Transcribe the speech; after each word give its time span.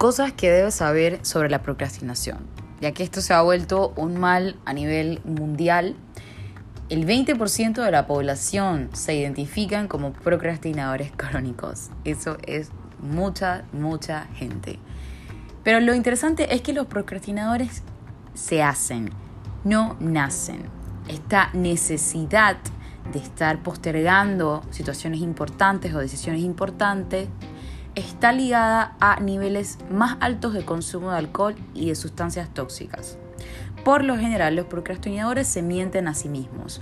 Cosas 0.00 0.32
que 0.32 0.50
debes 0.50 0.76
saber 0.76 1.18
sobre 1.26 1.50
la 1.50 1.60
procrastinación, 1.60 2.38
ya 2.80 2.92
que 2.92 3.02
esto 3.02 3.20
se 3.20 3.34
ha 3.34 3.42
vuelto 3.42 3.92
un 3.96 4.18
mal 4.18 4.56
a 4.64 4.72
nivel 4.72 5.20
mundial. 5.26 5.94
El 6.88 7.06
20% 7.06 7.84
de 7.84 7.90
la 7.90 8.06
población 8.06 8.88
se 8.94 9.14
identifican 9.14 9.88
como 9.88 10.14
procrastinadores 10.14 11.12
crónicos. 11.18 11.90
Eso 12.04 12.38
es 12.46 12.70
mucha, 13.02 13.64
mucha 13.74 14.24
gente. 14.36 14.78
Pero 15.64 15.80
lo 15.80 15.94
interesante 15.94 16.54
es 16.54 16.62
que 16.62 16.72
los 16.72 16.86
procrastinadores 16.86 17.82
se 18.32 18.62
hacen, 18.62 19.10
no 19.64 19.98
nacen. 20.00 20.62
Esta 21.08 21.50
necesidad 21.52 22.56
de 23.12 23.18
estar 23.18 23.62
postergando 23.62 24.62
situaciones 24.70 25.20
importantes 25.20 25.92
o 25.92 25.98
decisiones 25.98 26.40
importantes 26.40 27.28
está 27.94 28.32
ligada 28.32 28.96
a 29.00 29.20
niveles 29.20 29.78
más 29.90 30.16
altos 30.20 30.54
de 30.54 30.64
consumo 30.64 31.10
de 31.10 31.18
alcohol 31.18 31.54
y 31.74 31.88
de 31.88 31.94
sustancias 31.94 32.48
tóxicas. 32.52 33.18
Por 33.84 34.04
lo 34.04 34.16
general, 34.16 34.56
los 34.56 34.66
procrastinadores 34.66 35.46
se 35.46 35.62
mienten 35.62 36.08
a 36.08 36.14
sí 36.14 36.28
mismos, 36.28 36.80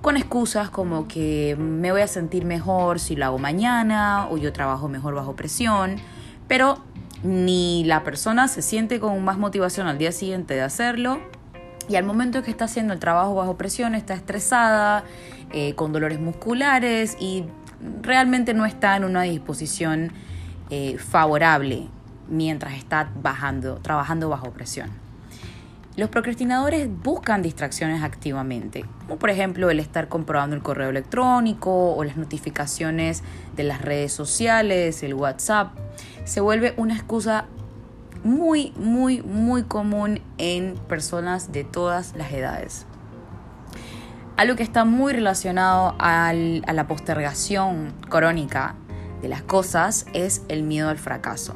con 0.00 0.16
excusas 0.16 0.70
como 0.70 1.08
que 1.08 1.56
me 1.58 1.90
voy 1.90 2.02
a 2.02 2.06
sentir 2.06 2.44
mejor 2.44 3.00
si 3.00 3.16
lo 3.16 3.24
hago 3.24 3.38
mañana 3.38 4.28
o 4.30 4.36
yo 4.36 4.52
trabajo 4.52 4.88
mejor 4.88 5.14
bajo 5.14 5.34
presión, 5.34 5.96
pero 6.46 6.78
ni 7.22 7.82
la 7.84 8.04
persona 8.04 8.46
se 8.46 8.62
siente 8.62 9.00
con 9.00 9.24
más 9.24 9.38
motivación 9.38 9.88
al 9.88 9.98
día 9.98 10.12
siguiente 10.12 10.54
de 10.54 10.62
hacerlo 10.62 11.18
y 11.88 11.96
al 11.96 12.04
momento 12.04 12.42
que 12.42 12.50
está 12.50 12.66
haciendo 12.66 12.92
el 12.92 13.00
trabajo 13.00 13.34
bajo 13.34 13.56
presión 13.56 13.94
está 13.94 14.14
estresada, 14.14 15.04
eh, 15.52 15.74
con 15.74 15.92
dolores 15.92 16.20
musculares 16.20 17.16
y 17.20 17.44
realmente 18.02 18.54
no 18.54 18.66
está 18.66 18.96
en 18.96 19.04
una 19.04 19.22
disposición 19.22 20.12
eh, 20.70 20.98
favorable 20.98 21.88
mientras 22.28 22.74
está 22.74 23.10
bajando, 23.22 23.76
trabajando 23.76 24.28
bajo 24.28 24.50
presión. 24.50 24.90
Los 25.96 26.10
procrastinadores 26.10 26.90
buscan 27.02 27.40
distracciones 27.40 28.02
activamente, 28.02 28.84
como 29.06 29.18
por 29.18 29.30
ejemplo 29.30 29.70
el 29.70 29.80
estar 29.80 30.08
comprobando 30.08 30.54
el 30.54 30.62
correo 30.62 30.90
electrónico 30.90 31.94
o 31.94 32.04
las 32.04 32.18
notificaciones 32.18 33.22
de 33.56 33.62
las 33.62 33.80
redes 33.80 34.12
sociales, 34.12 35.02
el 35.02 35.14
WhatsApp. 35.14 35.72
Se 36.24 36.40
vuelve 36.40 36.74
una 36.76 36.94
excusa 36.94 37.46
muy, 38.24 38.74
muy, 38.76 39.22
muy 39.22 39.62
común 39.62 40.20
en 40.36 40.74
personas 40.86 41.52
de 41.52 41.64
todas 41.64 42.14
las 42.14 42.30
edades. 42.30 42.84
Algo 44.36 44.54
que 44.54 44.64
está 44.64 44.84
muy 44.84 45.14
relacionado 45.14 45.94
a 45.98 46.34
la 46.34 46.86
postergación 46.86 47.94
crónica 48.10 48.74
de 49.22 49.28
las 49.28 49.42
cosas 49.42 50.06
es 50.12 50.42
el 50.48 50.62
miedo 50.62 50.88
al 50.88 50.98
fracaso. 50.98 51.54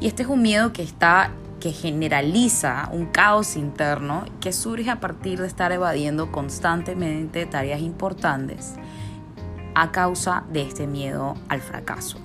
Y 0.00 0.06
este 0.06 0.22
es 0.22 0.28
un 0.28 0.42
miedo 0.42 0.72
que 0.72 0.82
está 0.82 1.30
que 1.60 1.72
generaliza 1.72 2.90
un 2.92 3.06
caos 3.06 3.56
interno 3.56 4.26
que 4.38 4.52
surge 4.52 4.90
a 4.90 5.00
partir 5.00 5.40
de 5.40 5.46
estar 5.46 5.72
evadiendo 5.72 6.30
constantemente 6.30 7.46
tareas 7.46 7.80
importantes 7.80 8.74
a 9.74 9.90
causa 9.90 10.44
de 10.52 10.60
este 10.60 10.86
miedo 10.86 11.36
al 11.48 11.62
fracaso. 11.62 12.18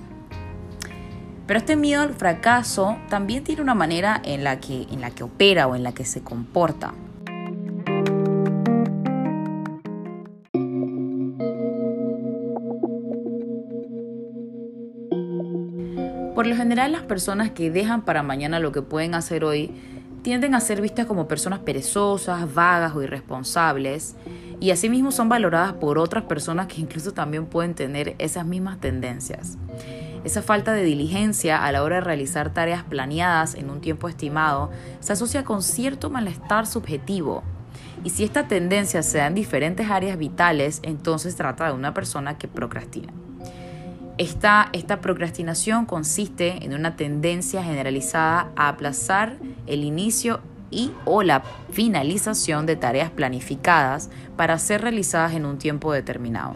Pero 1.46 1.58
este 1.58 1.74
miedo 1.74 2.02
al 2.02 2.12
fracaso 2.12 2.98
también 3.08 3.42
tiene 3.42 3.62
una 3.62 3.74
manera 3.74 4.20
en 4.24 4.44
la 4.44 4.60
que, 4.60 4.82
en 4.90 5.00
la 5.00 5.10
que 5.10 5.24
opera 5.24 5.66
o 5.66 5.74
en 5.74 5.84
la 5.84 5.92
que 5.92 6.04
se 6.04 6.22
comporta. 6.22 6.92
Por 16.40 16.46
lo 16.46 16.56
general 16.56 16.92
las 16.92 17.02
personas 17.02 17.50
que 17.50 17.70
dejan 17.70 18.00
para 18.00 18.22
mañana 18.22 18.60
lo 18.60 18.72
que 18.72 18.80
pueden 18.80 19.14
hacer 19.14 19.44
hoy 19.44 19.74
tienden 20.22 20.54
a 20.54 20.60
ser 20.60 20.80
vistas 20.80 21.04
como 21.04 21.28
personas 21.28 21.58
perezosas, 21.58 22.54
vagas 22.54 22.96
o 22.96 23.02
irresponsables 23.02 24.16
y 24.58 24.70
asimismo 24.70 25.12
son 25.12 25.28
valoradas 25.28 25.74
por 25.74 25.98
otras 25.98 26.24
personas 26.24 26.66
que 26.66 26.80
incluso 26.80 27.12
también 27.12 27.44
pueden 27.44 27.74
tener 27.74 28.14
esas 28.16 28.46
mismas 28.46 28.80
tendencias. 28.80 29.58
Esa 30.24 30.40
falta 30.40 30.72
de 30.72 30.82
diligencia 30.82 31.62
a 31.62 31.70
la 31.72 31.82
hora 31.82 31.96
de 31.96 32.04
realizar 32.04 32.54
tareas 32.54 32.84
planeadas 32.84 33.54
en 33.54 33.68
un 33.68 33.82
tiempo 33.82 34.08
estimado 34.08 34.70
se 35.00 35.12
asocia 35.12 35.44
con 35.44 35.62
cierto 35.62 36.08
malestar 36.08 36.66
subjetivo. 36.66 37.42
Y 38.02 38.08
si 38.08 38.24
esta 38.24 38.48
tendencia 38.48 39.02
se 39.02 39.18
da 39.18 39.26
en 39.26 39.34
diferentes 39.34 39.90
áreas 39.90 40.16
vitales, 40.16 40.80
entonces 40.84 41.36
trata 41.36 41.66
de 41.66 41.72
una 41.72 41.92
persona 41.92 42.38
que 42.38 42.48
procrastina. 42.48 43.12
Esta, 44.20 44.68
esta 44.74 45.00
procrastinación 45.00 45.86
consiste 45.86 46.62
en 46.62 46.74
una 46.74 46.94
tendencia 46.94 47.64
generalizada 47.64 48.50
a 48.54 48.68
aplazar 48.68 49.38
el 49.66 49.82
inicio 49.82 50.40
y 50.70 50.92
o 51.06 51.22
la 51.22 51.42
finalización 51.70 52.66
de 52.66 52.76
tareas 52.76 53.10
planificadas 53.10 54.10
para 54.36 54.58
ser 54.58 54.82
realizadas 54.82 55.32
en 55.32 55.46
un 55.46 55.56
tiempo 55.56 55.90
determinado. 55.94 56.52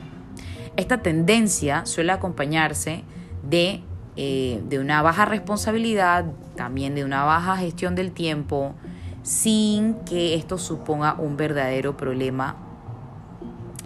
Esta 0.76 1.00
tendencia 1.00 1.86
suele 1.86 2.12
acompañarse 2.12 3.02
de, 3.48 3.80
eh, 4.16 4.62
de 4.68 4.78
una 4.78 5.00
baja 5.00 5.24
responsabilidad, 5.24 6.26
también 6.56 6.94
de 6.94 7.02
una 7.02 7.24
baja 7.24 7.56
gestión 7.56 7.94
del 7.94 8.12
tiempo, 8.12 8.74
sin 9.22 9.94
que 10.04 10.34
esto 10.34 10.58
suponga 10.58 11.14
un 11.14 11.38
verdadero 11.38 11.96
problema, 11.96 12.56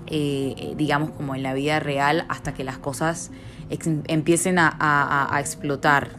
eh, 0.09 0.75
digamos 0.77 1.11
como 1.11 1.37
en 1.37 1.45
la 1.45 1.55
vida 1.55 1.79
real, 1.79 2.25
hasta 2.29 2.55
que 2.55 2.65
las 2.65 2.79
cosas 2.79 3.31
empiecen 3.71 4.59
a, 4.59 5.37
explotar 5.41 6.11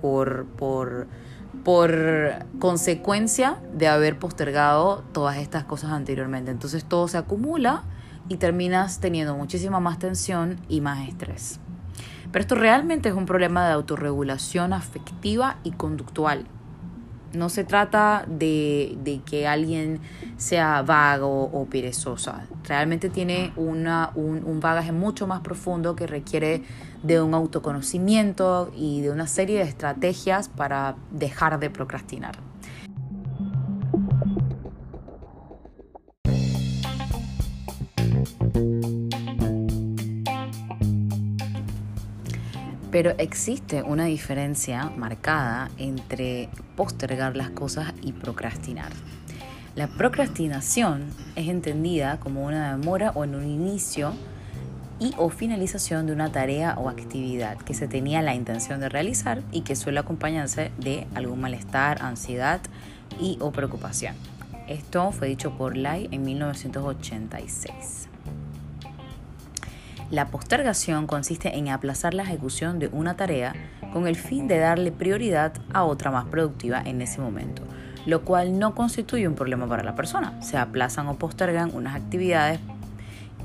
por, 0.00 0.46
por, 0.56 1.06
por 1.64 1.92
consecuencia 2.58 3.58
de 3.74 3.88
haber 3.88 4.18
postergado 4.18 5.04
todas 5.12 5.36
estas 5.36 5.64
cosas 5.64 5.90
anteriormente. 5.90 6.50
Entonces 6.50 6.84
todo 6.84 7.08
se 7.08 7.18
acumula 7.18 7.84
y 8.28 8.36
terminas 8.36 9.00
teniendo 9.00 9.36
muchísima 9.36 9.80
más 9.80 9.98
tensión 9.98 10.58
y 10.68 10.80
más 10.80 11.08
estrés. 11.08 11.60
Pero 12.30 12.40
esto 12.40 12.54
realmente 12.54 13.08
es 13.10 13.14
un 13.14 13.26
problema 13.26 13.66
de 13.66 13.72
autorregulación 13.72 14.72
afectiva 14.72 15.58
y 15.64 15.72
conductual. 15.72 16.46
No 17.34 17.48
se 17.48 17.64
trata 17.64 18.24
de, 18.28 19.20
que 19.24 19.46
alguien 19.46 20.00
sea 20.36 20.82
vago 20.82 21.44
o 21.44 21.66
perezosa. 21.66 22.46
Realmente 22.64 23.08
tiene 23.08 23.52
una, 23.56 24.10
un, 24.14 24.44
un 24.44 24.60
bagaje 24.60 24.92
mucho 24.92 25.26
más 25.26 25.40
profundo 25.40 25.96
que 25.96 26.06
requiere 26.06 26.62
de 27.02 27.20
un 27.20 27.34
autoconocimiento 27.34 28.70
y 28.76 29.00
de 29.00 29.10
una 29.10 29.26
serie 29.26 29.58
de 29.58 29.64
estrategias 29.64 30.48
para 30.48 30.96
dejar 31.10 31.58
de 31.58 31.70
procrastinar. 31.70 32.51
Pero 42.92 43.14
existe 43.18 43.82
una 43.82 44.04
diferencia 44.04 44.90
marcada 44.96 45.70
entre 45.78 46.50
postergar 46.76 47.36
las 47.36 47.50
cosas 47.50 47.92
y 48.02 48.12
procrastinar. 48.12 48.92
La 49.74 49.88
procrastinación 49.88 51.06
es 51.34 51.48
entendida 51.48 52.20
como 52.20 52.44
una 52.44 52.76
demora 52.76 53.10
o 53.14 53.24
en 53.24 53.34
un 53.34 53.48
inicio 53.48 54.12
y 55.00 55.14
o 55.16 55.30
finalización 55.30 56.06
de 56.06 56.12
una 56.12 56.30
tarea 56.30 56.76
o 56.78 56.90
actividad 56.90 57.56
que 57.56 57.72
se 57.72 57.88
tenía 57.88 58.20
la 58.20 58.34
intención 58.34 58.78
de 58.78 58.90
realizar 58.90 59.42
y 59.50 59.62
que 59.62 59.74
suele 59.74 59.98
acompañarse 59.98 60.70
de 60.78 61.06
algún 61.14 61.40
malestar, 61.40 62.02
ansiedad 62.02 62.60
y 63.18 63.38
o 63.40 63.50
preocupación. 63.50 64.14
Esto 64.68 65.10
fue 65.10 65.28
dicho 65.28 65.56
por 65.56 65.76
Lai 65.76 66.08
en 66.12 66.22
1986. 66.22 68.08
La 70.12 70.26
postergación 70.26 71.06
consiste 71.06 71.56
en 71.56 71.70
aplazar 71.70 72.12
la 72.12 72.22
ejecución 72.22 72.78
de 72.78 72.88
una 72.88 73.16
tarea 73.16 73.54
con 73.94 74.06
el 74.06 74.14
fin 74.14 74.46
de 74.46 74.58
darle 74.58 74.92
prioridad 74.92 75.54
a 75.72 75.84
otra 75.84 76.10
más 76.10 76.26
productiva 76.26 76.82
en 76.84 77.00
ese 77.00 77.22
momento, 77.22 77.62
lo 78.04 78.20
cual 78.20 78.58
no 78.58 78.74
constituye 78.74 79.26
un 79.26 79.34
problema 79.34 79.66
para 79.66 79.82
la 79.82 79.94
persona. 79.94 80.38
Se 80.42 80.58
aplazan 80.58 81.08
o 81.08 81.14
postergan 81.14 81.74
unas 81.74 81.96
actividades 81.96 82.60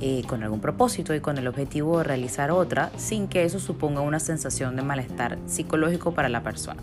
eh, 0.02 0.24
con 0.28 0.44
algún 0.44 0.60
propósito 0.60 1.16
y 1.16 1.22
con 1.22 1.38
el 1.38 1.48
objetivo 1.48 2.00
de 2.00 2.04
realizar 2.04 2.52
otra 2.52 2.92
sin 2.98 3.30
que 3.30 3.46
eso 3.46 3.62
suponga 3.62 4.02
una 4.02 4.20
sensación 4.20 4.76
de 4.76 4.82
malestar 4.82 5.38
psicológico 5.46 6.14
para 6.14 6.28
la 6.28 6.44
persona. 6.44 6.82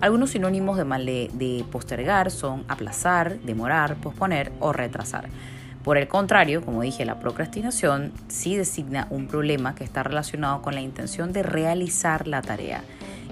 Algunos 0.00 0.30
sinónimos 0.30 0.78
de, 0.78 1.30
de 1.34 1.64
postergar 1.70 2.30
son 2.30 2.64
aplazar, 2.68 3.38
demorar, 3.40 3.96
posponer 3.96 4.50
o 4.60 4.72
retrasar. 4.72 5.28
Por 5.88 5.96
el 5.96 6.06
contrario, 6.06 6.62
como 6.62 6.82
dije, 6.82 7.06
la 7.06 7.18
procrastinación 7.18 8.12
sí 8.28 8.54
designa 8.54 9.06
un 9.08 9.26
problema 9.26 9.74
que 9.74 9.84
está 9.84 10.02
relacionado 10.02 10.60
con 10.60 10.74
la 10.74 10.82
intención 10.82 11.32
de 11.32 11.42
realizar 11.42 12.28
la 12.28 12.42
tarea 12.42 12.84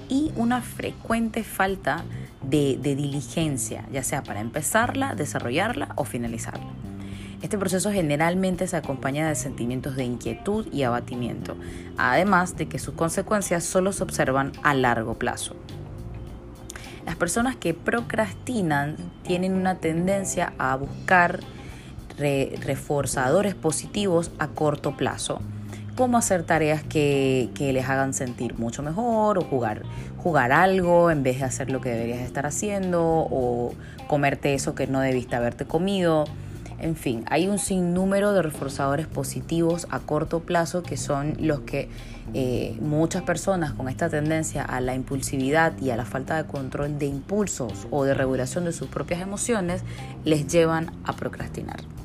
y 0.09 0.33
una 0.37 0.63
frecuente 0.63 1.45
falta 1.45 2.03
de, 2.41 2.79
diligencia, 2.83 3.85
ya 3.93 4.03
sea 4.03 4.23
para 4.23 4.41
empezarla, 4.41 5.15
desarrollarla 5.15 5.93
o 5.97 6.07
finalizarla. 6.07 6.65
Este 7.43 7.59
proceso 7.59 7.93
generalmente 7.93 8.67
se 8.67 8.79
acompaña 8.79 9.29
de 9.29 9.35
sentimientos 9.35 9.95
de 9.95 10.05
inquietud 10.05 10.67
y 10.73 10.85
abatimiento, 10.85 11.59
además 11.99 12.57
de 12.57 12.69
que 12.69 12.79
sus 12.79 12.95
consecuencias 12.95 13.65
solo 13.65 13.93
se 13.93 14.03
observan 14.03 14.53
a 14.63 14.73
largo 14.73 15.19
plazo. 15.19 15.57
Las 17.05 17.17
personas 17.17 17.55
que 17.55 17.75
procrastinan 17.75 18.97
tienen 19.25 19.53
una 19.53 19.75
tendencia 19.75 20.55
a 20.57 20.75
buscar 20.77 21.41
reforzadores 22.19 23.55
positivos 23.55 24.31
a 24.39 24.49
corto 24.49 24.97
plazo 24.97 25.41
como 25.97 26.19
hacer 26.19 26.43
tareas 26.45 26.83
que, 26.83 27.51
les 27.59 27.89
hagan 27.89 28.15
sentir 28.15 28.57
mucho 28.59 28.83
mejor 28.83 29.39
o 29.39 29.43
jugar, 29.43 29.83
jugar 30.19 30.53
algo 30.53 31.11
en 31.11 31.23
vez 31.23 31.39
de 31.39 31.45
hacer 31.45 31.71
lo 31.71 31.81
que 31.81 31.89
deberías 31.89 32.21
estar 32.21 32.47
haciendo 32.47 33.03
o 33.03 33.75
comerte 34.07 34.55
eso 34.55 34.75
que 34.75 34.87
no 34.87 35.01
debiste 35.01 35.35
haberte 35.35 35.65
comido. 35.65 36.25
En 36.79 36.95
fin, 36.95 37.25
hay 37.31 37.49
un 37.49 37.59
sinnúmero 37.59 38.35
de 38.35 38.43
reforzadores 38.43 39.07
positivos 39.07 39.87
a 39.91 40.01
corto 40.01 40.41
plazo 40.41 40.83
que 40.83 40.99
son 40.99 41.35
los 41.41 41.61
que 41.61 41.89
eh, 42.35 42.77
muchas 42.83 43.23
personas 43.23 43.73
con 43.73 43.89
esta 43.89 44.11
tendencia 44.11 44.63
a 44.63 44.83
la 44.83 44.95
impulsividad 44.95 45.73
y 45.81 45.89
a 45.89 45.97
la 45.97 46.05
falta 46.05 46.37
de 46.37 46.47
control 46.47 46.99
de 46.99 47.07
impulsos 47.07 47.89
o 47.91 48.05
de 48.05 48.13
regulación 48.13 48.67
de 48.67 48.73
sus 48.73 48.89
propias 48.89 49.23
emociones 49.23 49.83
les 50.27 50.47
llevan 50.47 50.93
a 51.05 51.15
procrastinar. 51.15 51.96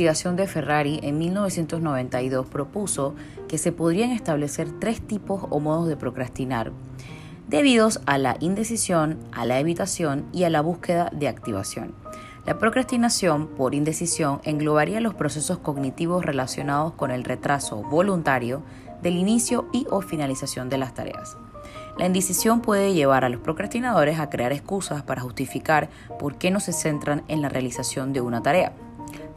Investigación 0.00 0.36
de 0.36 0.46
Ferrari 0.46 0.98
en 1.02 1.18
1992 1.18 2.46
propuso 2.46 3.14
que 3.48 3.58
se 3.58 3.70
podrían 3.70 4.12
establecer 4.12 4.68
tres 4.80 5.02
tipos 5.02 5.44
o 5.50 5.60
modos 5.60 5.88
de 5.88 5.96
procrastinar, 5.98 6.72
debidos 7.48 8.00
a 8.06 8.16
la 8.16 8.38
indecisión, 8.40 9.18
a 9.30 9.44
la 9.44 9.60
evitación 9.60 10.24
y 10.32 10.44
a 10.44 10.50
la 10.50 10.62
búsqueda 10.62 11.10
de 11.12 11.28
activación. 11.28 11.94
La 12.46 12.58
procrastinación 12.58 13.48
por 13.48 13.74
indecisión 13.74 14.40
englobaría 14.44 15.02
los 15.02 15.14
procesos 15.14 15.58
cognitivos 15.58 16.24
relacionados 16.24 16.94
con 16.94 17.10
el 17.10 17.22
retraso 17.22 17.82
voluntario 17.82 18.62
del 19.02 19.18
inicio 19.18 19.68
y 19.70 19.86
o 19.90 20.00
finalización 20.00 20.70
de 20.70 20.78
las 20.78 20.94
tareas. 20.94 21.36
La 21.98 22.06
indecisión 22.06 22.62
puede 22.62 22.94
llevar 22.94 23.26
a 23.26 23.28
los 23.28 23.42
procrastinadores 23.42 24.18
a 24.18 24.30
crear 24.30 24.52
excusas 24.52 25.02
para 25.02 25.20
justificar 25.20 25.90
por 26.18 26.36
qué 26.36 26.50
no 26.50 26.58
se 26.58 26.72
centran 26.72 27.22
en 27.28 27.42
la 27.42 27.50
realización 27.50 28.14
de 28.14 28.22
una 28.22 28.42
tarea. 28.42 28.72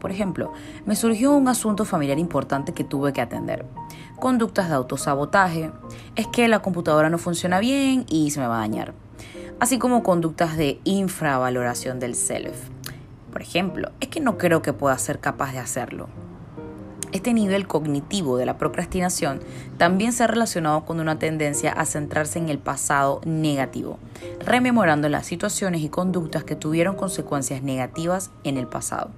Por 0.04 0.10
ejemplo, 0.10 0.52
me 0.84 0.96
surgió 0.96 1.32
un 1.32 1.48
asunto 1.48 1.86
familiar 1.86 2.18
importante 2.18 2.74
que 2.74 2.84
tuve 2.84 3.14
que 3.14 3.22
atender. 3.22 3.64
Conductas 4.16 4.68
de 4.68 4.74
autosabotaje, 4.74 5.70
es 6.14 6.26
que 6.26 6.46
la 6.46 6.60
computadora 6.60 7.08
no 7.08 7.16
funciona 7.16 7.58
bien 7.58 8.04
y 8.06 8.30
se 8.30 8.38
me 8.38 8.46
va 8.46 8.56
a 8.56 8.58
dañar. 8.58 8.92
Así 9.60 9.78
como 9.78 10.02
conductas 10.02 10.58
de 10.58 10.78
infravaloración 10.84 12.00
del 12.00 12.16
self. 12.16 12.68
Por 13.32 13.40
ejemplo, 13.40 13.92
es 14.00 14.08
que 14.08 14.20
no 14.20 14.36
creo 14.36 14.60
que 14.60 14.74
pueda 14.74 14.98
ser 14.98 15.20
capaz 15.20 15.52
de 15.52 15.60
hacerlo. 15.60 16.08
Este 17.12 17.32
nivel 17.32 17.66
cognitivo 17.66 18.36
de 18.36 18.44
la 18.44 18.58
procrastinación 18.58 19.40
también 19.78 20.12
se 20.12 20.24
ha 20.24 20.26
relacionado 20.26 20.84
con 20.84 21.00
una 21.00 21.18
tendencia 21.18 21.72
a 21.72 21.86
centrarse 21.86 22.38
en 22.38 22.50
el 22.50 22.58
pasado 22.58 23.22
negativo, 23.24 23.98
rememorando 24.44 25.08
las 25.08 25.24
situaciones 25.24 25.80
y 25.80 25.88
conductas 25.88 26.44
que 26.44 26.56
tuvieron 26.56 26.94
consecuencias 26.94 27.62
negativas 27.62 28.32
en 28.42 28.58
el 28.58 28.66
pasado. 28.66 29.12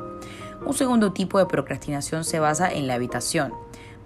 Un 0.65 0.75
segundo 0.75 1.13
tipo 1.13 1.39
de 1.39 1.47
procrastinación 1.47 2.25
se 2.25 2.41
basa 2.41 2.73
en 2.73 2.87
la 2.87 2.95
evitación. 2.95 3.53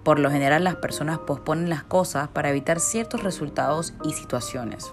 Por 0.03 0.19
lo 0.19 0.31
general 0.31 0.63
las 0.63 0.75
personas 0.75 1.19
posponen 1.19 1.69
las 1.69 1.83
cosas 1.83 2.27
para 2.27 2.49
evitar 2.49 2.79
ciertos 2.79 3.23
resultados 3.23 3.93
y 4.03 4.13
situaciones. 4.13 4.91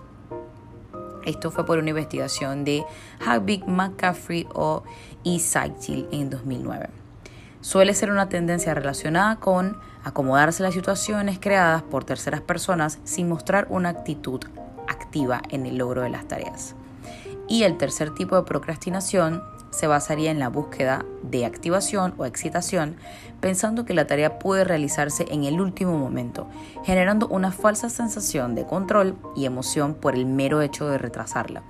Esto 1.24 1.50
fue 1.50 1.66
por 1.66 1.78
una 1.78 1.90
investigación 1.90 2.64
de 2.64 2.84
Havik, 3.26 3.66
McCaffrey 3.66 4.46
o 4.54 4.82
e. 5.24 5.40
en 6.12 6.30
2009. 6.30 6.90
Suele 7.60 7.92
ser 7.92 8.10
una 8.10 8.28
tendencia 8.28 8.72
relacionada 8.72 9.36
con 9.36 9.76
acomodarse 10.04 10.62
las 10.62 10.74
situaciones 10.74 11.38
creadas 11.38 11.82
por 11.82 12.04
terceras 12.04 12.40
personas 12.40 12.98
sin 13.04 13.28
mostrar 13.28 13.66
una 13.68 13.88
actitud 13.88 14.40
activa 14.86 15.42
en 15.50 15.66
el 15.66 15.76
logro 15.76 16.02
de 16.02 16.10
las 16.10 16.26
tareas. 16.28 16.74
Y 17.48 17.64
el 17.64 17.76
tercer 17.78 18.14
tipo 18.14 18.36
de 18.36 18.42
procrastinación 18.42 19.42
se 19.70 19.86
basaría 19.86 20.30
en 20.30 20.38
la 20.38 20.48
búsqueda 20.48 21.04
de 21.22 21.44
activación 21.44 22.14
o 22.18 22.24
excitación, 22.24 22.96
pensando 23.40 23.84
que 23.84 23.94
la 23.94 24.06
tarea 24.06 24.38
puede 24.38 24.64
realizarse 24.64 25.26
en 25.30 25.44
el 25.44 25.60
último 25.60 25.98
momento, 25.98 26.48
generando 26.84 27.28
una 27.28 27.52
falsa 27.52 27.88
sensación 27.90 28.54
de 28.54 28.66
control 28.66 29.16
y 29.36 29.44
emoción 29.44 29.94
por 29.94 30.14
el 30.14 30.26
mero 30.26 30.62
hecho 30.62 30.88
de 30.88 30.98
retrasarla. 30.98 31.62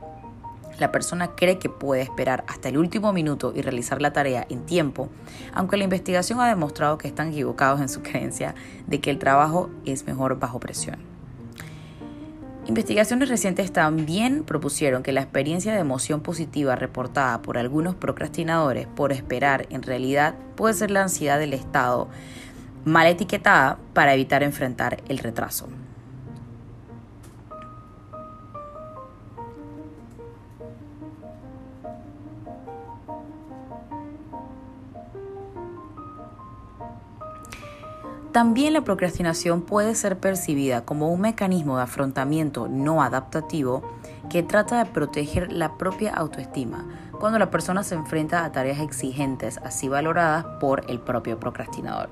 La 0.79 0.93
persona 0.93 1.35
cree 1.35 1.59
que 1.59 1.69
puede 1.69 2.03
esperar 2.03 2.45
hasta 2.47 2.69
el 2.69 2.79
último 2.79 3.13
minuto 3.13 3.53
y 3.55 3.63
realizar 3.63 4.01
la 4.01 4.13
tarea 4.13 4.47
en 4.49 4.65
tiempo, 4.65 5.09
aunque 5.53 5.77
la 5.77 5.85
investigación 5.85 6.41
ha 6.41 6.49
demostrado 6.49 6.99
que 6.99 7.09
están 7.09 7.29
equivocados 7.29 7.81
en 7.81 7.89
su 7.89 8.03
creencia 8.03 8.55
de 8.87 9.01
que 9.01 9.11
el 9.11 9.19
trabajo 9.19 9.71
es 9.85 10.07
mejor 10.07 10.39
bajo 10.39 10.61
presión. 10.61 11.18
Investigaciones 12.69 13.31
recientes 13.31 13.73
también 13.73 14.45
propusieron 14.45 15.03
que 15.03 15.13
la 15.13 15.23
experiencia 15.23 15.73
de 15.73 15.79
emoción 15.79 16.21
positiva 16.21 16.77
reportada 16.77 17.41
por 17.41 17.57
algunos 17.57 17.95
procrastinadores 17.95 18.87
por 18.87 19.11
esperar 19.11 19.67
en 19.71 19.83
realidad 19.83 20.35
puede 20.55 20.75
ser 20.75 20.91
la 20.91 21.01
ansiedad 21.01 21.39
del 21.39 21.55
estado 21.55 22.09
mal 22.85 23.07
etiquetada 23.07 23.79
para 23.95 24.13
evitar 24.13 24.43
enfrentar 24.43 25.03
el 25.09 25.17
retraso. 25.17 25.67
También 38.39 38.73
la 38.73 38.83
procrastinación 38.83 39.63
puede 39.63 39.97
ser 39.97 40.21
percibida 40.21 40.85
como 40.85 41.13
un 41.13 41.23
mecanismo 41.23 41.77
de 41.77 41.83
afrontamiento 41.83 42.69
no 42.69 43.03
adaptativo 43.03 43.83
que 44.31 44.45
trata 44.45 44.79
de 44.79 44.89
proteger 44.89 45.51
la 45.51 45.77
propia 45.77 46.15
autoestima 46.15 46.87
cuando 47.19 47.41
la 47.41 47.51
persona 47.51 47.83
se 47.83 47.97
enfrenta 47.97 48.45
a 48.45 48.53
tareas 48.53 48.79
exigentes 48.79 49.59
así 49.65 49.89
valoradas 49.89 50.45
por 50.61 50.89
el 50.89 51.01
propio 51.01 51.41
procrastinador. 51.41 52.11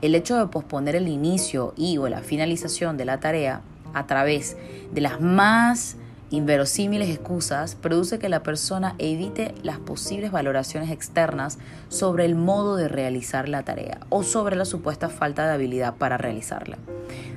El 0.00 0.14
hecho 0.14 0.38
de 0.38 0.46
posponer 0.46 0.96
el 0.96 1.08
inicio 1.08 1.74
y 1.76 1.98
o 1.98 2.08
la 2.08 2.22
finalización 2.22 2.96
de 2.96 3.04
la 3.04 3.20
tarea 3.20 3.60
a 3.92 4.06
través 4.06 4.56
de 4.92 5.00
las 5.02 5.20
más 5.20 5.98
inverosímiles 6.30 7.08
excusas 7.10 7.74
produce 7.74 8.18
que 8.18 8.28
la 8.28 8.42
persona 8.42 8.94
evite 8.98 9.54
las 9.62 9.78
posibles 9.78 10.30
valoraciones 10.30 10.90
externas 10.90 11.58
sobre 11.88 12.24
el 12.24 12.36
modo 12.36 12.76
de 12.76 12.88
realizar 12.88 13.48
la 13.48 13.64
tarea 13.64 14.00
o 14.08 14.22
sobre 14.22 14.56
la 14.56 14.64
supuesta 14.64 15.08
falta 15.08 15.46
de 15.46 15.54
habilidad 15.54 15.96
para 15.96 16.16
realizarla. 16.16 16.78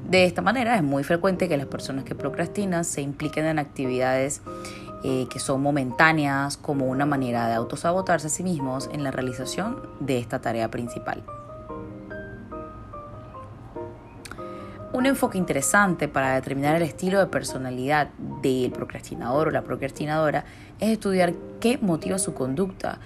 De 0.07 0.25
esta 0.25 0.41
manera 0.41 0.75
es 0.75 0.83
muy 0.83 1.03
frecuente 1.03 1.49
que 1.49 1.57
las 1.57 1.65
personas 1.65 2.03
que 2.03 2.13
procrastinan 2.13 2.85
se 2.85 3.01
impliquen 3.01 3.45
en 3.45 3.59
actividades 3.59 4.41
eh, 5.03 5.27
que 5.29 5.39
son 5.39 5.61
momentáneas 5.61 6.55
como 6.55 6.85
una 6.85 7.05
manera 7.05 7.47
de 7.47 7.55
autosabotarse 7.55 8.27
a 8.27 8.29
sí 8.29 8.41
mismos 8.41 8.89
en 8.93 9.03
la 9.03 9.11
realización 9.11 9.81
de 9.99 10.17
esta 10.17 10.39
tarea 10.39 10.71
principal. 10.71 11.23
Un 14.93 15.07
enfoque 15.07 15.39
interesante 15.39 16.07
para 16.07 16.35
determinar 16.35 16.75
el 16.75 16.83
estilo 16.83 17.17
de 17.17 17.25
personalidad 17.25 18.09
del 18.43 18.71
procrastinador 18.71 19.47
o 19.47 19.51
la 19.51 19.63
procrastinadora 19.63 20.45
es 20.79 20.89
estudiar 20.89 21.33
qué 21.59 21.79
motiva 21.79 22.19
su 22.19 22.35
conducta. 22.35 22.99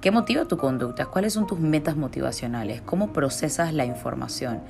¿Qué 0.00 0.12
motiva 0.12 0.44
tu 0.44 0.56
conducta? 0.56 1.06
¿Cuáles 1.06 1.32
son 1.32 1.48
tus 1.48 1.58
metas 1.58 1.96
motivacionales? 1.96 2.80
¿Cómo 2.82 3.12
procesas 3.12 3.74
la 3.74 3.84
información? 3.84 4.60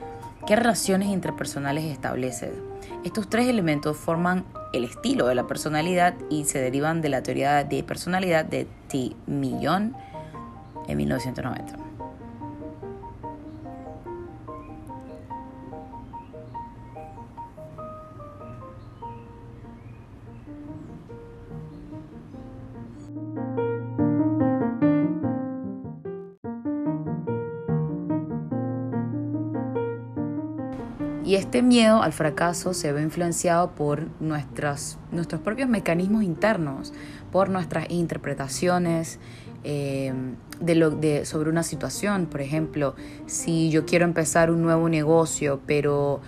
¿Qué 0.47 0.57
relaciones 0.57 1.09
interpersonales 1.09 1.85
estableces? 1.85 2.55
Estos 3.05 3.29
tres 3.29 3.49
elementos 3.49 3.99
forman 3.99 4.47
el 4.73 4.85
estilo 4.85 5.27
de 5.27 5.35
la 5.35 5.47
personalidad 5.47 6.15
y 6.31 6.47
se 6.47 6.59
derivan 6.59 7.03
de 7.03 7.11
la 7.11 7.23
teoría 7.23 7.65
de 7.65 7.83
personalidad 7.83 8.47
de 8.47 8.67
T. 8.89 9.15
Millon 9.27 9.95
en 10.89 10.97
1990. 10.97 11.82
Este 31.53 31.61
miedo 31.61 32.03
al 32.03 32.15
fracaso 32.15 32.73
se 32.73 32.93
ve 32.93 33.03
influenciado 33.03 33.73
por 33.73 34.07
nuestros 34.21 34.97
propios 35.45 35.69
mecanismos 35.69 36.23
internos, 36.23 36.95
por 37.31 37.51
nuestras 37.51 37.91
interpretaciones 37.91 39.19
eh, 39.63 40.15
de 40.61 40.75
lo, 40.75 40.89
de, 40.89 41.27
sobre 41.27 41.51
una 41.51 41.63
situación. 41.63 42.25
Por 42.25 42.41
ejemplo, 42.41 42.95
si 43.27 43.69
yo 43.69 43.85
quiero 43.85 44.07
empezar 44.07 44.51
un 44.51 44.63
nuevo 44.63 44.89
negocio, 44.89 45.61
pero 45.67 46.23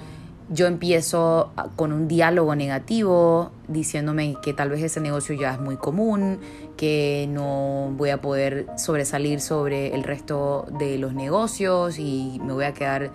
yo 0.50 0.66
empiezo 0.66 1.54
con 1.74 1.94
un 1.94 2.06
diálogo 2.06 2.54
negativo, 2.54 3.50
diciéndome 3.66 4.36
que 4.42 4.52
tal 4.52 4.68
vez 4.68 4.82
ese 4.82 5.00
negocio 5.00 5.34
ya 5.34 5.54
es 5.54 5.58
muy 5.58 5.78
común, 5.78 6.38
que 6.76 7.30
no 7.30 7.94
voy 7.96 8.10
a 8.10 8.20
poder 8.20 8.66
sobresalir 8.76 9.40
sobre 9.40 9.94
el 9.94 10.02
resto 10.02 10.66
de 10.78 10.98
los 10.98 11.14
negocios 11.14 11.98
y 11.98 12.42
me 12.44 12.52
voy 12.52 12.64
a 12.66 12.74
quedar 12.74 13.10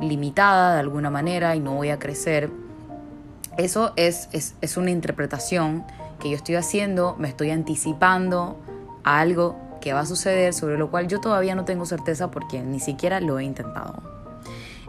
limitada 0.00 0.74
de 0.74 0.80
alguna 0.80 1.10
manera 1.10 1.54
y 1.56 1.60
no 1.60 1.74
voy 1.74 1.90
a 1.90 1.98
crecer. 1.98 2.50
Eso 3.56 3.92
es, 3.96 4.28
es, 4.32 4.54
es 4.60 4.76
una 4.76 4.90
interpretación 4.90 5.84
que 6.20 6.30
yo 6.30 6.36
estoy 6.36 6.54
haciendo, 6.54 7.16
me 7.18 7.28
estoy 7.28 7.50
anticipando 7.50 8.56
a 9.04 9.20
algo 9.20 9.56
que 9.80 9.92
va 9.92 10.00
a 10.00 10.06
suceder, 10.06 10.52
sobre 10.52 10.78
lo 10.78 10.90
cual 10.90 11.08
yo 11.08 11.20
todavía 11.20 11.54
no 11.54 11.64
tengo 11.64 11.86
certeza 11.86 12.30
porque 12.30 12.60
ni 12.60 12.80
siquiera 12.80 13.20
lo 13.20 13.38
he 13.38 13.44
intentado. 13.44 14.02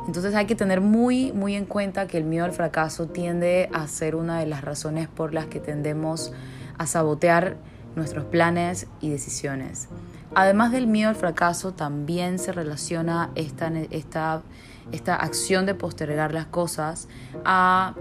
Entonces 0.08 0.36
hay 0.36 0.46
que 0.46 0.56
tener 0.56 0.82
muy, 0.82 1.32
muy 1.32 1.56
en 1.56 1.65
cuenta 1.65 2.08
que 2.08 2.18
el 2.18 2.24
miedo 2.24 2.46
al 2.46 2.53
fracaso 2.53 3.08
tiende 3.08 3.70
a 3.74 3.88
ser 3.88 4.15
una 4.15 4.39
de 4.39 4.48
las 4.48 4.62
razones 4.63 5.08
por 5.08 5.34
las 5.34 5.46
que 5.46 5.60
tendemos 5.60 6.34
a 6.77 6.88
sabotear 6.88 7.58
nuestros 7.96 8.25
planes 8.25 8.88
y 9.00 9.10
decisiones. 9.10 9.88
Además 10.34 10.72
del 10.72 10.88
miedo 10.88 11.10
al 11.10 11.16
fracaso, 11.16 11.74
también 11.74 12.40
se 12.40 12.54
relaciona 12.54 13.32
esta, 13.36 13.68
esta, 13.90 14.44
esta 14.92 15.16
acción 15.16 15.66
de 15.66 15.76
postergar 15.76 16.34
las 16.34 16.46
cosas 16.46 17.10
a 17.44 17.96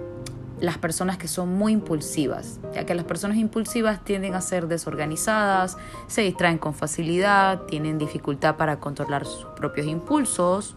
las 0.60 0.78
personas 0.78 1.16
que 1.16 1.26
son 1.26 1.54
muy 1.54 1.72
impulsivas, 1.72 2.60
ya 2.74 2.84
que 2.84 2.94
las 2.94 3.04
personas 3.04 3.38
impulsivas 3.38 4.04
tienden 4.04 4.34
a 4.34 4.40
ser 4.40 4.68
desorganizadas, 4.68 5.76
se 6.06 6.22
distraen 6.22 6.58
con 6.58 6.74
facilidad, 6.74 7.62
tienen 7.62 7.98
dificultad 7.98 8.56
para 8.56 8.78
controlar 8.78 9.24
sus 9.24 9.46
propios 9.56 9.86
impulsos 9.86 10.76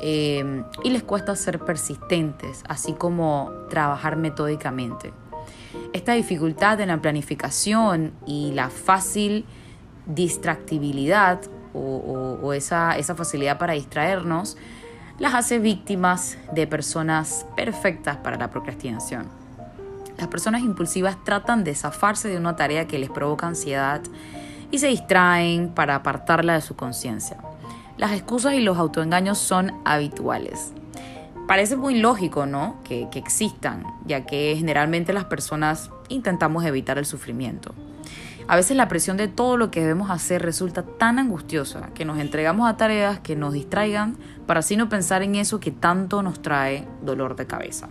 eh, 0.00 0.62
y 0.82 0.90
les 0.90 1.02
cuesta 1.02 1.34
ser 1.36 1.58
persistentes, 1.58 2.62
así 2.68 2.92
como 2.92 3.50
trabajar 3.70 4.16
metódicamente. 4.16 5.12
Esta 5.92 6.12
dificultad 6.12 6.80
en 6.80 6.88
la 6.88 7.00
planificación 7.00 8.12
y 8.26 8.52
la 8.52 8.68
fácil 8.68 9.46
distractibilidad 10.06 11.40
o, 11.74 12.52
esa, 12.52 12.96
facilidad 13.16 13.58
para 13.58 13.72
distraernos 13.72 14.56
las 15.18 15.34
hace 15.34 15.58
víctimas 15.58 16.38
de 16.52 16.66
personas 16.66 17.46
perfectas 17.56 18.16
para 18.18 18.36
la 18.36 18.50
procrastinación. 18.50 19.26
Las 20.18 20.28
personas 20.28 20.62
impulsivas 20.62 21.22
tratan 21.24 21.64
de 21.64 21.74
zafarse 21.74 22.28
de 22.28 22.36
una 22.36 22.56
tarea 22.56 22.86
que 22.86 22.98
les 22.98 23.10
provoca 23.10 23.46
ansiedad 23.46 24.00
y 24.70 24.78
se 24.78 24.88
distraen 24.88 25.70
para 25.70 25.96
apartarla 25.96 26.54
de 26.54 26.60
su 26.60 26.76
conciencia. 26.76 27.38
Las 27.96 28.12
excusas 28.12 28.54
y 28.54 28.60
los 28.60 28.78
autoengaños 28.78 29.38
son 29.38 29.72
habituales. 29.84 30.72
Parece 31.46 31.76
muy 31.76 31.98
lógico, 31.98 32.46
¿no? 32.46 32.76
Que 32.84 33.08
existan, 33.14 33.84
ya 34.06 34.24
que 34.24 34.54
generalmente 34.56 35.12
las 35.12 35.24
personas 35.24 35.90
intentamos 36.08 36.64
evitar 36.64 36.98
el 36.98 37.06
sufrimiento. 37.06 37.74
A 38.46 38.56
veces 38.56 38.76
la 38.76 38.88
presión 38.88 39.16
de 39.16 39.26
todo 39.26 39.56
lo 39.56 39.70
que 39.70 39.80
debemos 39.80 40.10
hacer 40.10 40.42
resulta 40.42 40.82
tan 40.82 41.18
angustiosa 41.18 41.88
que 41.94 42.04
nos 42.04 42.18
entregamos 42.18 42.68
a 42.68 42.76
tareas 42.76 43.20
que 43.20 43.36
nos 43.36 43.54
distraigan 43.54 44.18
para 44.46 44.60
así 44.60 44.76
no 44.76 44.90
pensar 44.90 45.22
en 45.22 45.34
eso 45.34 45.60
que 45.60 45.70
tanto 45.70 46.22
nos 46.22 46.42
trae 46.42 46.86
dolor 47.02 47.36
de 47.36 47.46
cabeza. 47.46 47.88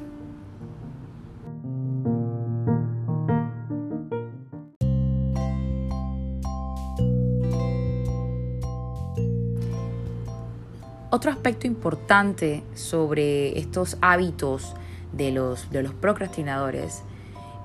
Otro 11.09 11.31
aspecto 11.31 11.65
importante 11.65 12.63
sobre 12.75 13.57
estos 13.57 13.97
hábitos 14.01 14.75
de 15.13 15.31
los, 15.31 15.71
de 15.71 15.81
los 15.81 15.93
procrastinadores 15.93 17.03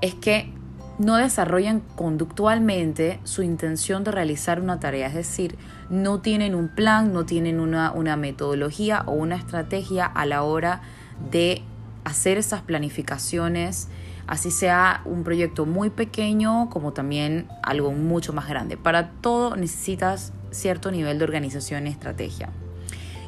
es 0.00 0.14
que 0.14 0.52
no 0.98 1.16
desarrollan 1.16 1.80
conductualmente 1.94 3.20
su 3.24 3.42
intención 3.42 4.04
de 4.04 4.10
realizar 4.10 4.60
una 4.60 4.80
tarea, 4.80 5.06
es 5.06 5.14
decir, 5.14 5.56
no 5.90 6.20
tienen 6.20 6.54
un 6.54 6.68
plan, 6.68 7.12
no 7.12 7.24
tienen 7.24 7.60
una, 7.60 7.92
una 7.92 8.16
metodología 8.16 9.02
o 9.06 9.12
una 9.12 9.36
estrategia 9.36 10.06
a 10.06 10.26
la 10.26 10.42
hora 10.42 10.82
de 11.30 11.62
hacer 12.04 12.38
esas 12.38 12.62
planificaciones, 12.62 13.88
así 14.26 14.50
sea 14.50 15.02
un 15.04 15.24
proyecto 15.24 15.66
muy 15.66 15.90
pequeño 15.90 16.68
como 16.70 16.92
también 16.92 17.48
algo 17.62 17.92
mucho 17.92 18.32
más 18.32 18.48
grande. 18.48 18.76
Para 18.76 19.10
todo 19.10 19.56
necesitas 19.56 20.32
cierto 20.50 20.90
nivel 20.90 21.18
de 21.18 21.24
organización 21.24 21.86
y 21.86 21.90
estrategia. 21.90 22.50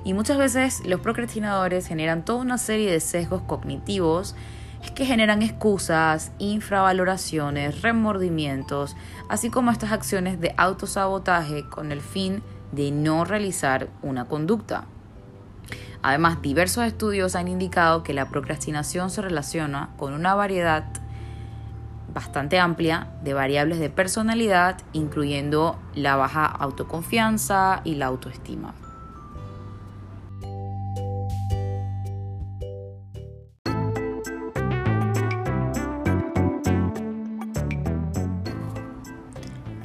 Y 0.03 0.15
muchas 0.15 0.39
veces 0.39 0.83
los 0.87 1.01
procrastinadores 1.01 1.87
generan 1.87 2.25
toda 2.25 2.41
una 2.41 2.59
serie 2.59 2.91
de 2.91 3.01
sesgos 3.01 3.43
cognitivos 3.43 4.35
que 4.95 5.05
generan 5.05 5.43
excusas, 5.43 6.33
infravaloraciones, 6.39 7.83
remordimientos, 7.83 8.97
así 9.29 9.51
como 9.51 9.71
estas 9.71 9.93
acciones 9.93 10.41
de 10.41 10.55
autosabotaje 10.57 11.69
con 11.69 11.93
el 11.93 12.01
fin 12.01 12.43
de 12.73 12.91
no 12.91 13.25
realizar 13.25 13.89
una 14.03 14.27
conducta. 14.27 14.85
Además, 16.03 16.41
diversos 16.41 16.85
estudios 16.85 17.37
han 17.37 17.49
indicado 17.49 18.03
que 18.03 18.15
la 18.15 18.29
procrastinación 18.29 19.11
se 19.11 19.21
relaciona 19.21 19.91
con 19.99 20.15
una 20.15 20.35
variedad 20.35 20.85
bastante 22.13 22.59
amplia 22.59 23.09
de 23.23 23.35
variables 23.35 23.79
de 23.79 23.91
personalidad, 23.91 24.79
incluyendo 24.93 25.79
la 25.95 26.17
baja 26.17 26.47
autoconfianza 26.47 27.83
y 27.85 27.95
la 27.97 28.07
autoestima. 28.07 28.75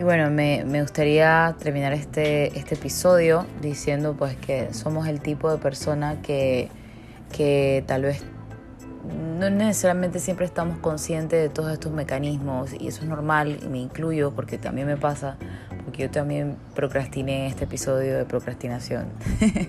Bueno, 0.05 0.29
me, 0.29 0.81
gustaría 0.81 1.55
terminar 1.57 1.91
este, 1.93 2.57
este 2.59 2.75
episodio 2.75 3.47
diciendo 3.59 4.15
pues 4.15 4.35
que 4.35 4.71
somos 4.71 5.07
el 5.07 5.19
tipo 5.19 5.51
de 5.51 5.57
persona 5.57 6.21
que, 6.21 6.69
que 7.35 7.83
tal 7.88 8.03
vez 8.03 8.24
no 9.39 9.50
necesariamente 9.50 10.19
siempre 10.19 10.45
estamos 10.45 10.77
conscientes 10.77 11.41
de 11.41 11.50
todos 11.50 11.74
estos 11.74 11.91
mecanismos 11.91 12.71
y 12.79 12.88
eso 12.88 13.01
es 13.01 13.09
normal 13.09 13.57
y 13.63 13.67
me 13.67 13.79
incluyo 13.79 14.31
porque 14.35 14.59
también 14.59 14.85
me 14.85 14.95
pasa, 14.95 15.38
porque 15.83 16.03
yo 16.03 16.12
también 16.12 16.55
procrastiné 16.75 17.47
este 17.47 17.63
episodio 17.63 18.15
de 18.15 18.25
procrastinación. 18.25 19.07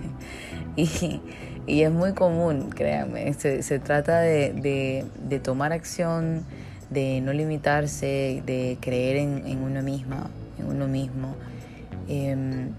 y, 0.77 1.23
y, 1.67 1.83
es 1.83 1.91
muy 1.91 2.13
común, 2.13 2.69
créanme, 2.69 3.33
se, 3.33 3.63
se 3.63 3.79
trata 3.79 4.21
de, 4.21 4.53
de, 4.53 5.07
de 5.19 5.41
tomar 5.41 5.73
acción 5.73 6.45
de 6.91 7.21
no 7.21 7.33
limitarse, 7.33 8.43
de 8.47 8.79
creer 8.81 9.17
en, 9.17 9.63
uno 9.63 9.83
misma, 9.83 10.31
en 10.59 10.67
uno 10.67 10.87
mismo. 10.87 11.35
Em, 12.09 12.71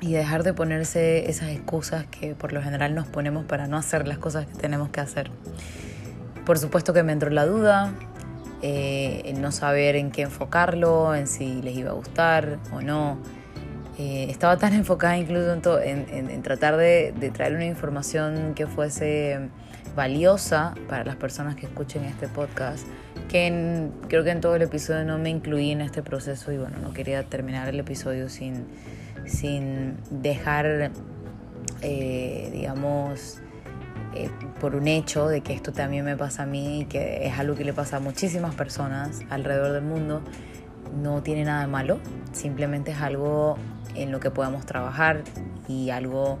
y 0.00 0.12
dejar 0.12 0.44
de 0.44 0.54
ponerse 0.54 1.28
esas 1.28 1.50
excusas 1.50 2.06
que 2.06 2.34
por 2.34 2.52
lo 2.52 2.62
general 2.62 2.94
nos 2.94 3.06
ponemos 3.06 3.44
para 3.44 3.66
no 3.66 3.76
hacer 3.76 4.08
las 4.08 4.18
cosas 4.18 4.46
que 4.46 4.54
tenemos 4.54 4.88
que 4.88 5.00
hacer. 5.00 5.30
Por 6.46 6.58
supuesto 6.58 6.92
que 6.92 7.02
me 7.02 7.12
entró 7.12 7.28
la 7.30 7.44
duda, 7.44 7.92
eh, 8.62 9.22
en 9.24 9.40
no 9.40 9.52
saber 9.52 9.96
en 9.96 10.10
qué 10.10 10.22
enfocarlo, 10.22 11.14
en 11.14 11.26
si 11.26 11.62
les 11.62 11.76
iba 11.76 11.90
a 11.90 11.94
gustar 11.94 12.58
o 12.72 12.80
no. 12.80 13.18
Eh, 13.98 14.26
estaba 14.30 14.56
tan 14.56 14.72
enfocada 14.74 15.18
incluso 15.18 15.80
en, 15.80 16.42
tratar 16.42 16.76
de, 16.76 17.12
de, 17.18 17.30
traer 17.30 17.54
una 17.54 17.66
información 17.66 18.54
que 18.54 18.66
fuese 18.66 19.50
valiosa 19.94 20.74
para 20.88 21.04
las 21.04 21.16
personas 21.16 21.56
que 21.56 21.66
escuchen 21.66 22.04
este 22.04 22.28
podcast 22.28 22.86
que 23.30 23.88
creo 24.08 24.24
que 24.24 24.30
en 24.30 24.40
todo 24.40 24.56
el 24.56 24.62
episodio 24.62 25.04
no 25.04 25.16
me 25.16 25.30
incluí 25.30 25.70
en 25.70 25.82
este 25.82 26.02
proceso 26.02 26.50
y 26.50 26.58
bueno, 26.58 26.78
no 26.82 26.92
quería 26.92 27.22
terminar 27.22 27.68
el 27.68 27.78
episodio 27.78 28.28
sin, 28.28 28.66
sin 29.24 29.98
dejar, 30.10 30.90
eh, 31.80 32.50
digamos, 32.52 33.38
eh, 34.16 34.30
por 34.60 34.74
un 34.74 34.88
hecho 34.88 35.28
de 35.28 35.42
que 35.42 35.52
esto 35.52 35.72
también 35.72 36.04
me 36.04 36.16
pasa 36.16 36.42
a 36.42 36.46
mí 36.46 36.80
y 36.80 36.84
que 36.86 37.24
es 37.28 37.38
algo 37.38 37.54
que 37.54 37.62
le 37.62 37.72
pasa 37.72 37.98
a 37.98 38.00
muchísimas 38.00 38.56
personas 38.56 39.20
alrededor 39.30 39.72
del 39.74 39.84
mundo. 39.84 40.22
No 41.00 41.22
tiene 41.22 41.44
nada 41.44 41.60
de 41.60 41.68
malo, 41.68 42.00
simplemente 42.32 42.90
es 42.90 43.00
algo 43.00 43.56
en 43.94 44.10
lo 44.10 44.18
que 44.18 44.32
podamos 44.32 44.66
trabajar 44.66 45.22
y 45.68 45.90
algo, 45.90 46.40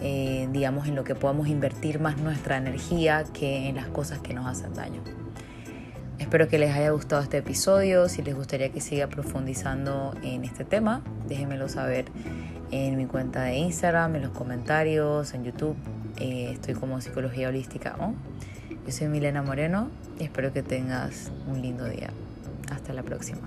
eh, 0.00 0.48
digamos, 0.52 0.88
en 0.88 0.94
lo 0.94 1.04
que 1.04 1.14
podamos 1.14 1.48
invertir 1.48 2.00
más 2.00 2.16
nuestra 2.16 2.56
energía 2.56 3.24
que 3.34 3.68
en 3.68 3.76
las 3.76 3.88
cosas 3.88 4.20
que 4.20 4.32
nos 4.32 4.46
hacen 4.46 4.72
daño. 4.72 5.19
Espero 6.20 6.48
que 6.48 6.58
les 6.58 6.72
haya 6.76 6.90
gustado 6.90 7.22
este 7.22 7.38
episodio. 7.38 8.08
Si 8.10 8.20
les 8.22 8.36
gustaría 8.36 8.68
que 8.68 8.82
siga 8.82 9.06
profundizando 9.06 10.14
en 10.22 10.44
este 10.44 10.64
tema, 10.64 11.02
déjenmelo 11.26 11.68
saber 11.70 12.04
en 12.70 12.98
mi 12.98 13.06
cuenta 13.06 13.44
de 13.44 13.56
Instagram, 13.56 14.16
en 14.16 14.22
los 14.22 14.30
comentarios, 14.32 15.32
en 15.32 15.44
YouTube. 15.44 15.76
Eh, 16.18 16.50
estoy 16.52 16.74
como 16.74 17.00
Psicología 17.00 17.48
Holística 17.48 17.96
Yo 17.98 18.92
soy 18.92 19.08
Milena 19.08 19.42
Moreno 19.42 19.88
y 20.18 20.24
espero 20.24 20.52
que 20.52 20.62
tengas 20.62 21.32
un 21.48 21.62
lindo 21.62 21.86
día. 21.86 22.10
Hasta 22.70 22.92
la 22.92 23.02
próxima. 23.02 23.40